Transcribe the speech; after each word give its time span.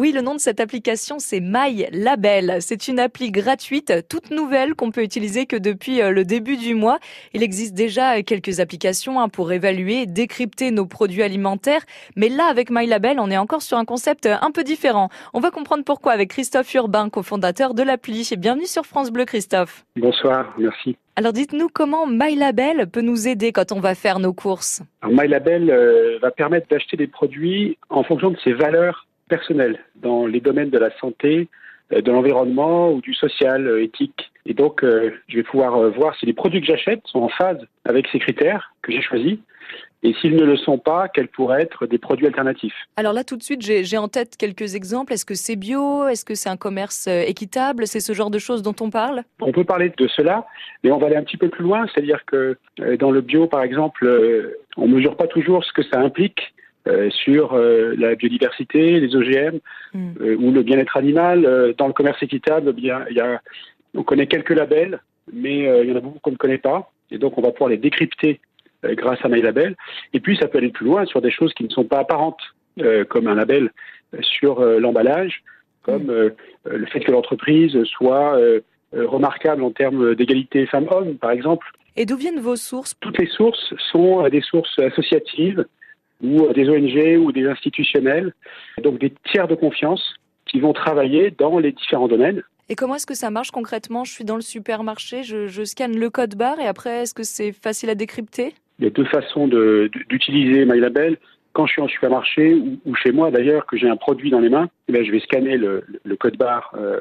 Oui, 0.00 0.12
le 0.12 0.22
nom 0.22 0.32
de 0.32 0.40
cette 0.40 0.60
application, 0.60 1.18
c'est 1.18 1.40
My 1.42 1.86
Label. 1.92 2.56
C'est 2.60 2.88
une 2.88 2.98
appli 2.98 3.30
gratuite, 3.30 3.92
toute 4.08 4.30
nouvelle, 4.30 4.74
qu'on 4.74 4.90
peut 4.90 5.02
utiliser 5.02 5.44
que 5.44 5.56
depuis 5.56 6.00
euh, 6.00 6.10
le 6.10 6.24
début 6.24 6.56
du 6.56 6.74
mois. 6.74 6.98
Il 7.34 7.42
existe 7.42 7.74
déjà 7.74 8.22
quelques 8.22 8.60
applications 8.60 9.20
hein, 9.20 9.28
pour 9.28 9.52
évaluer, 9.52 10.06
décrypter 10.06 10.70
nos 10.70 10.86
produits 10.86 11.22
alimentaires. 11.22 11.82
Mais 12.16 12.30
là, 12.30 12.44
avec 12.50 12.70
My 12.70 12.86
Label, 12.86 13.20
on 13.20 13.30
est 13.30 13.36
encore 13.36 13.60
sur 13.60 13.76
un 13.76 13.84
concept 13.84 14.24
un 14.24 14.50
peu 14.50 14.64
différent. 14.64 15.10
On 15.34 15.40
va 15.40 15.50
comprendre 15.50 15.84
pourquoi 15.84 16.12
avec 16.12 16.30
Christophe 16.30 16.72
Urbain, 16.72 17.10
cofondateur 17.10 17.74
de 17.74 17.82
l'appli. 17.82 18.26
Bienvenue 18.38 18.64
sur 18.64 18.86
France 18.86 19.10
Bleu, 19.10 19.26
Christophe. 19.26 19.84
Bonsoir, 19.96 20.54
merci. 20.56 20.96
Alors 21.16 21.34
dites-nous 21.34 21.68
comment 21.68 22.06
MyLabel 22.06 22.86
peut 22.90 23.02
nous 23.02 23.28
aider 23.28 23.52
quand 23.52 23.70
on 23.70 23.80
va 23.80 23.94
faire 23.94 24.18
nos 24.18 24.32
courses? 24.32 24.80
MyLabel 25.06 25.68
euh, 25.70 26.18
va 26.22 26.30
permettre 26.30 26.68
d'acheter 26.68 26.96
des 26.96 27.06
produits 27.06 27.76
en 27.90 28.02
fonction 28.02 28.30
de 28.30 28.38
ses 28.42 28.54
valeurs 28.54 29.06
personnelles 29.30 29.78
dans 29.96 30.26
les 30.26 30.40
domaines 30.40 30.68
de 30.68 30.78
la 30.78 30.90
santé, 30.98 31.48
euh, 31.92 32.02
de 32.02 32.12
l'environnement 32.12 32.92
ou 32.92 33.00
du 33.00 33.14
social, 33.14 33.66
euh, 33.66 33.82
éthique. 33.82 34.30
Et 34.44 34.52
donc, 34.52 34.82
je 34.82 35.36
vais 35.36 35.42
pouvoir 35.42 35.90
voir 35.90 36.16
si 36.16 36.26
les 36.26 36.32
produits 36.32 36.60
que 36.60 36.66
j'achète 36.66 37.00
sont 37.04 37.20
en 37.20 37.28
phase 37.28 37.60
avec 37.84 38.08
ces 38.10 38.18
critères 38.18 38.74
que 38.82 38.90
j'ai 38.90 39.02
choisis 39.02 39.38
et 40.02 40.14
s'ils 40.14 40.34
ne 40.34 40.44
le 40.44 40.56
sont 40.56 40.78
pas, 40.78 41.08
quels 41.08 41.28
pourraient 41.28 41.62
être 41.62 41.86
des 41.86 41.98
produits 41.98 42.26
alternatifs. 42.26 42.74
Alors 42.96 43.12
là, 43.12 43.22
tout 43.22 43.36
de 43.36 43.42
suite, 43.42 43.60
j'ai 43.60 43.98
en 43.98 44.08
tête 44.08 44.36
quelques 44.38 44.74
exemples. 44.74 45.12
Est-ce 45.12 45.26
que 45.26 45.34
c'est 45.34 45.56
bio? 45.56 46.06
Est-ce 46.08 46.24
que 46.24 46.34
c'est 46.34 46.48
un 46.48 46.56
commerce 46.56 47.06
euh, 47.06 47.22
équitable? 47.26 47.86
C'est 47.86 48.00
ce 48.00 48.12
genre 48.12 48.30
de 48.30 48.38
choses 48.38 48.62
dont 48.62 48.74
on 48.80 48.90
parle? 48.90 49.22
On 49.40 49.52
peut 49.52 49.64
parler 49.64 49.92
de 49.94 50.08
cela, 50.08 50.46
mais 50.82 50.90
on 50.90 50.98
va 50.98 51.08
aller 51.08 51.16
un 51.16 51.22
petit 51.22 51.36
peu 51.36 51.48
plus 51.48 51.64
loin. 51.64 51.86
C'est-à-dire 51.92 52.24
que 52.24 52.56
euh, 52.80 52.96
dans 52.96 53.10
le 53.10 53.20
bio, 53.20 53.46
par 53.46 53.62
exemple, 53.62 54.06
euh, 54.06 54.58
on 54.76 54.88
ne 54.88 54.94
mesure 54.94 55.16
pas 55.16 55.26
toujours 55.26 55.64
ce 55.64 55.72
que 55.72 55.82
ça 55.82 55.98
implique 55.98 56.54
sur 57.10 57.56
la 57.56 58.14
biodiversité, 58.14 59.00
les 59.00 59.14
OGM 59.14 59.58
hmm. 59.92 60.12
ou 60.38 60.50
le 60.50 60.62
bien-être 60.62 60.96
animal. 60.96 61.74
dans 61.76 61.86
le 61.86 61.92
commerce 61.92 62.22
équitable, 62.22 62.70
eh 62.70 62.72
bien, 62.72 63.04
il 63.10 63.16
y 63.16 63.20
a, 63.20 63.40
on 63.94 64.02
connaît 64.02 64.26
quelques 64.26 64.50
labels, 64.50 65.00
mais 65.32 65.58
il 65.82 65.90
y 65.90 65.92
en 65.92 65.96
a 65.96 66.00
beaucoup 66.00 66.18
qu'on 66.20 66.30
ne 66.32 66.36
connaît 66.36 66.58
pas. 66.58 66.90
Et 67.10 67.18
donc, 67.18 67.36
on 67.38 67.42
va 67.42 67.50
pouvoir 67.50 67.70
les 67.70 67.76
décrypter 67.76 68.40
euh, 68.84 68.94
grâce 68.94 69.18
à 69.22 69.28
MyLabel. 69.28 69.76
Et 70.14 70.20
puis, 70.20 70.36
ça 70.36 70.48
peut 70.48 70.58
aller 70.58 70.70
plus 70.70 70.86
loin 70.86 71.04
sur 71.04 71.20
des 71.20 71.30
choses 71.30 71.52
qui 71.54 71.64
ne 71.64 71.68
sont 71.68 71.84
pas 71.84 71.98
apparentes, 71.98 72.40
euh, 72.80 73.04
comme 73.04 73.26
un 73.26 73.34
label 73.34 73.70
sur 74.22 74.60
euh, 74.60 74.78
l'emballage, 74.78 75.42
comme 75.82 76.04
mm. 76.04 76.32
le 76.64 76.86
fait 76.86 77.00
que 77.00 77.10
l'entreprise 77.12 77.82
soit 77.84 78.38
remarquable 78.92 79.62
en 79.62 79.70
termes 79.70 80.14
d'égalité 80.14 80.66
femmes-hommes, 80.66 81.16
par 81.16 81.30
exemple. 81.30 81.66
Et 81.96 82.06
d'où 82.06 82.16
viennent 82.16 82.40
vos 82.40 82.56
sources? 82.56 82.94
Toutes 83.00 83.18
les 83.18 83.26
sources 83.26 83.72
sont 83.90 84.28
des 84.28 84.40
sources 84.40 84.78
associatives 84.78 85.64
ou 86.22 86.52
des 86.52 86.68
ONG 86.68 87.18
ou 87.24 87.32
des 87.32 87.46
institutionnels, 87.46 88.34
donc 88.82 88.98
des 88.98 89.12
tiers 89.30 89.48
de 89.48 89.54
confiance 89.54 90.14
qui 90.46 90.60
vont 90.60 90.72
travailler 90.72 91.30
dans 91.30 91.58
les 91.58 91.72
différents 91.72 92.08
domaines. 92.08 92.42
Et 92.68 92.76
comment 92.76 92.94
est-ce 92.94 93.06
que 93.06 93.14
ça 93.14 93.30
marche 93.30 93.50
concrètement? 93.50 94.04
Je 94.04 94.12
suis 94.12 94.24
dans 94.24 94.36
le 94.36 94.42
supermarché, 94.42 95.24
je, 95.24 95.48
je 95.48 95.64
scanne 95.64 95.98
le 95.98 96.08
code 96.08 96.36
barre 96.36 96.60
et 96.60 96.66
après, 96.66 97.02
est-ce 97.02 97.14
que 97.14 97.24
c'est 97.24 97.52
facile 97.52 97.90
à 97.90 97.96
décrypter? 97.96 98.54
Il 98.78 98.84
y 98.84 98.86
a 98.86 98.90
deux 98.90 99.04
façons 99.04 99.48
d'utiliser 100.08 100.64
MyLabel. 100.64 101.18
Quand 101.52 101.66
je 101.66 101.72
suis 101.72 101.82
en 101.82 101.88
supermarché 101.88 102.54
ou, 102.84 102.94
chez 102.94 103.10
moi 103.10 103.30
d'ailleurs, 103.30 103.66
que 103.66 103.76
j'ai 103.76 103.88
un 103.88 103.96
produit 103.96 104.30
dans 104.30 104.38
les 104.38 104.48
mains, 104.48 104.70
eh 104.88 105.04
je 105.04 105.10
vais 105.10 105.20
scanner 105.20 105.56
le, 105.56 105.84
code 106.18 106.36
barre 106.36 106.72
euh, 106.78 107.00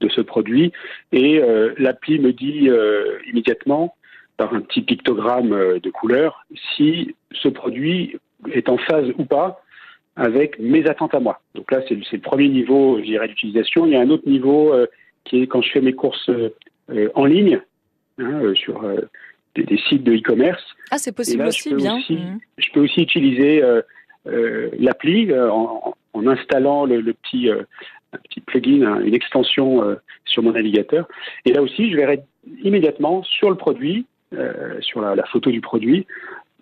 de 0.00 0.08
ce 0.08 0.22
produit 0.22 0.72
et 1.12 1.38
euh, 1.38 1.74
l'appli 1.76 2.18
me 2.18 2.32
dit 2.32 2.70
euh, 2.70 3.18
immédiatement 3.30 3.94
par 4.38 4.54
un 4.54 4.62
petit 4.62 4.80
pictogramme 4.80 5.78
de 5.78 5.90
couleur 5.90 6.46
si 6.74 7.14
ce 7.32 7.48
produit 7.48 8.16
est 8.52 8.68
en 8.68 8.78
phase 8.78 9.08
ou 9.18 9.24
pas 9.24 9.62
avec 10.16 10.58
mes 10.58 10.86
attentes 10.86 11.14
à 11.14 11.20
moi. 11.20 11.40
Donc 11.54 11.70
là, 11.70 11.80
c'est 11.88 11.94
le 11.94 12.20
premier 12.20 12.48
niveau, 12.48 13.00
d'utilisation. 13.00 13.86
Il 13.86 13.92
y 13.92 13.96
a 13.96 14.00
un 14.00 14.10
autre 14.10 14.28
niveau 14.28 14.74
qui 15.24 15.42
est 15.42 15.46
quand 15.46 15.62
je 15.62 15.70
fais 15.70 15.80
mes 15.80 15.94
courses 15.94 16.28
en 17.14 17.24
ligne, 17.24 17.60
hein, 18.18 18.52
sur 18.54 18.82
des, 19.54 19.78
sites 19.88 20.04
de 20.04 20.14
e-commerce. 20.14 20.62
Ah, 20.90 20.98
c'est 20.98 21.14
possible 21.14 21.44
aussi, 21.44 21.74
bien. 21.74 21.98
Mhm. 22.08 22.38
Je 22.58 22.70
peux 22.72 22.80
aussi 22.80 23.02
utiliser 23.02 23.62
euh, 23.62 23.82
euh, 24.26 24.70
l'appli 24.78 25.30
euh, 25.30 25.50
en, 25.50 25.94
installant 26.26 26.84
le, 26.84 27.02
petit, 27.12 27.48
un 27.50 28.18
petit 28.28 28.40
plugin, 28.40 28.82
hein, 28.82 29.00
une 29.00 29.14
extension 29.14 29.96
sur 30.24 30.42
mon 30.42 30.52
navigateur. 30.52 31.08
Et 31.44 31.52
là 31.52 31.62
aussi, 31.62 31.90
je 31.90 31.96
verrai 31.96 32.20
immédiatement 32.62 33.22
sur 33.22 33.48
le 33.48 33.56
produit, 33.56 34.06
sur 34.80 35.00
la, 35.00 35.24
photo 35.26 35.50
du 35.50 35.60
produit, 35.60 36.06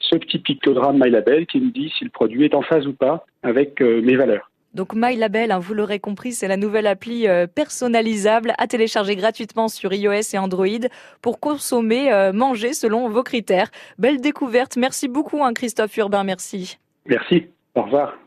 ce 0.09 0.17
petit 0.17 0.39
pictogramme 0.39 0.99
MyLabel 0.99 1.47
qui 1.47 1.61
me 1.61 1.71
dit 1.71 1.93
si 1.97 2.05
le 2.05 2.11
produit 2.11 2.45
est 2.45 2.55
en 2.55 2.63
phase 2.63 2.87
ou 2.87 2.93
pas 2.93 3.27
avec 3.43 3.81
mes 3.81 4.17
valeurs. 4.17 4.49
Donc 4.75 4.95
MyLabel, 4.95 5.51
hein, 5.51 5.59
vous 5.59 5.75
l'aurez 5.75 5.99
compris, 5.99 6.33
c'est 6.33 6.47
la 6.47 6.57
nouvelle 6.57 6.87
appli 6.87 7.27
euh, 7.27 7.47
personnalisable 7.47 8.53
à 8.59 8.67
télécharger 8.67 9.17
gratuitement 9.17 9.69
sur 9.69 9.93
iOS 9.93 10.35
et 10.35 10.39
Android 10.39 10.67
pour 11.23 11.41
consommer, 11.41 12.13
euh, 12.13 12.33
manger 12.33 12.75
selon 12.75 13.09
vos 13.09 13.23
critères. 13.23 13.71
Belle 13.99 14.21
découverte. 14.21 14.77
Merci 14.77 15.09
beaucoup, 15.09 15.43
hein, 15.43 15.55
Christophe 15.55 15.97
Urbain. 15.97 16.23
Merci. 16.23 16.79
Merci. 17.07 17.47
Au 17.75 17.83
revoir. 17.83 18.15